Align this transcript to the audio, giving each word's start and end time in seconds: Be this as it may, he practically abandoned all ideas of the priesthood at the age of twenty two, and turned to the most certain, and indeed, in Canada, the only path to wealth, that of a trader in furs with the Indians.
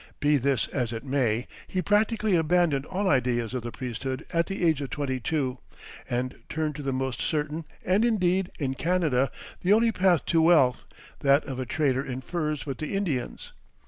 Be 0.19 0.37
this 0.37 0.67
as 0.69 0.91
it 0.93 1.03
may, 1.03 1.45
he 1.67 1.79
practically 1.79 2.35
abandoned 2.35 2.87
all 2.87 3.07
ideas 3.07 3.53
of 3.53 3.61
the 3.61 3.71
priesthood 3.71 4.25
at 4.33 4.47
the 4.47 4.65
age 4.65 4.81
of 4.81 4.89
twenty 4.89 5.19
two, 5.19 5.59
and 6.09 6.39
turned 6.49 6.75
to 6.77 6.81
the 6.81 6.91
most 6.91 7.21
certain, 7.21 7.65
and 7.85 8.03
indeed, 8.03 8.49
in 8.57 8.73
Canada, 8.73 9.29
the 9.61 9.73
only 9.73 9.91
path 9.91 10.25
to 10.25 10.41
wealth, 10.41 10.85
that 11.19 11.45
of 11.45 11.59
a 11.59 11.67
trader 11.67 12.03
in 12.03 12.21
furs 12.21 12.65
with 12.65 12.79
the 12.79 12.95
Indians. 12.97 13.53